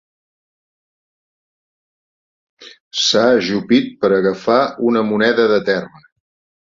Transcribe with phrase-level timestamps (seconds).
[3.03, 4.59] S'ha ajupit per agafar
[4.93, 6.07] una moneda de terra.